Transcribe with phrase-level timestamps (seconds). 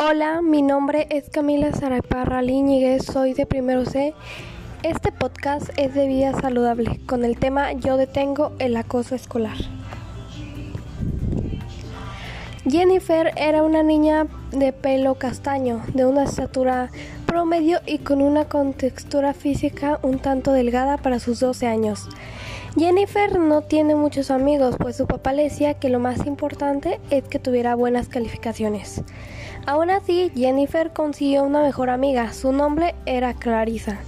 [0.00, 4.14] Hola, mi nombre es Camila Saraparra Líñiguez, soy de Primero C.
[4.84, 9.56] Este podcast es de vida saludable con el tema Yo detengo el acoso escolar.
[12.70, 16.90] Jennifer era una niña de pelo castaño, de una estatura
[17.26, 22.08] promedio y con una contextura física un tanto delgada para sus 12 años.
[22.76, 27.24] Jennifer no tiene muchos amigos, pues su papá le decía que lo más importante es
[27.24, 29.02] que tuviera buenas calificaciones.
[29.66, 33.98] Aún así, Jennifer consiguió una mejor amiga, su nombre era Clarissa.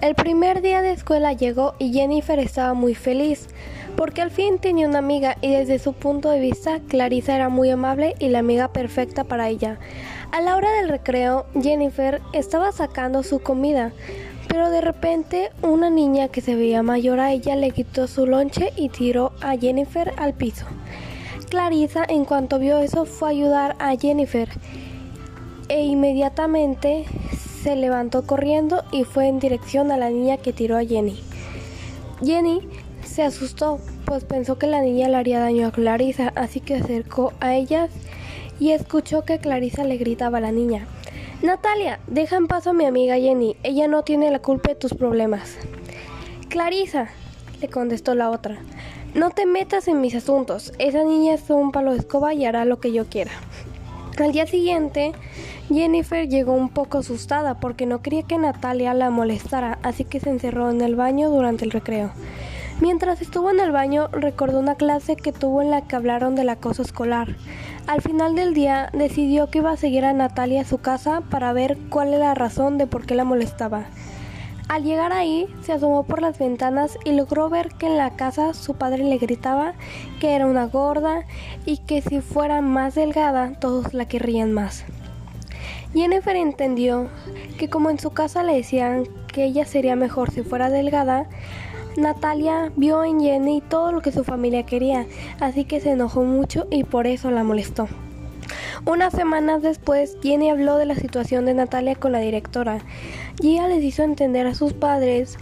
[0.00, 3.46] El primer día de escuela llegó y Jennifer estaba muy feliz,
[3.96, 7.70] porque al fin tenía una amiga y desde su punto de vista Clarissa era muy
[7.70, 9.78] amable y la amiga perfecta para ella.
[10.32, 13.92] A la hora del recreo, Jennifer estaba sacando su comida,
[14.52, 18.70] pero de repente una niña que se veía mayor a ella le quitó su lonche
[18.76, 20.66] y tiró a Jennifer al piso.
[21.48, 24.50] Clarissa en cuanto vio eso fue a ayudar a Jennifer
[25.70, 27.06] e inmediatamente
[27.62, 31.18] se levantó corriendo y fue en dirección a la niña que tiró a Jenny.
[32.22, 32.60] Jenny
[33.06, 37.32] se asustó, pues pensó que la niña le haría daño a Clarissa, así que acercó
[37.40, 37.88] a ella
[38.60, 40.86] y escuchó que Clarissa le gritaba a la niña.
[41.42, 43.56] Natalia, deja en paz a mi amiga Jenny.
[43.64, 45.56] Ella no tiene la culpa de tus problemas.
[46.48, 47.08] Clarisa,
[47.60, 48.58] le contestó la otra.
[49.14, 50.72] No te metas en mis asuntos.
[50.78, 53.32] Esa niña es un palo de escoba y hará lo que yo quiera.
[54.18, 55.14] Al día siguiente,
[55.68, 60.30] Jennifer llegó un poco asustada porque no quería que Natalia la molestara, así que se
[60.30, 62.12] encerró en el baño durante el recreo.
[62.82, 66.48] Mientras estuvo en el baño, recordó una clase que tuvo en la que hablaron del
[66.48, 67.36] acoso escolar.
[67.86, 71.52] Al final del día decidió que iba a seguir a Natalia a su casa para
[71.52, 73.84] ver cuál era la razón de por qué la molestaba.
[74.68, 78.52] Al llegar ahí, se asomó por las ventanas y logró ver que en la casa
[78.52, 79.74] su padre le gritaba
[80.18, 81.24] que era una gorda
[81.64, 84.84] y que si fuera más delgada todos la querrían más.
[85.94, 87.10] Jennifer entendió
[87.58, 91.28] que como en su casa le decían que ella sería mejor si fuera delgada,
[91.96, 95.06] Natalia vio en Jenny todo lo que su familia quería,
[95.40, 97.88] así que se enojó mucho y por eso la molestó.
[98.84, 102.80] Unas semanas después, Jenny habló de la situación de Natalia con la directora
[103.40, 105.38] ella les hizo entender a sus padres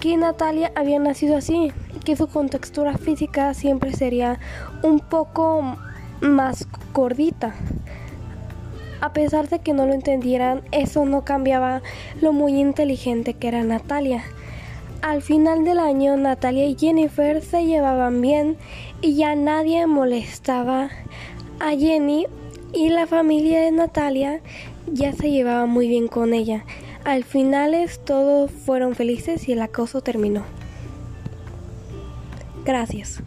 [0.00, 1.72] que Natalia había nacido así,
[2.04, 4.40] que su contextura física siempre sería
[4.82, 5.76] un poco
[6.20, 7.54] más gordita.
[9.00, 11.82] A pesar de que no lo entendieran, eso no cambiaba
[12.20, 14.24] lo muy inteligente que era Natalia.
[15.02, 18.56] Al final del año, Natalia y Jennifer se llevaban bien
[19.00, 20.90] y ya nadie molestaba
[21.58, 22.28] a Jenny
[22.72, 24.40] y la familia de Natalia
[24.86, 26.64] ya se llevaba muy bien con ella.
[27.02, 27.74] Al final
[28.04, 30.44] todos fueron felices y el acoso terminó.
[32.64, 33.20] Gracias.